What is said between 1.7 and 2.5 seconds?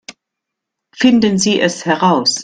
heraus!